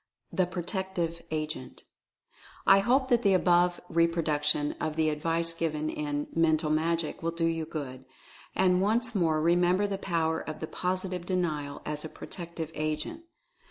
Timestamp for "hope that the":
2.79-3.35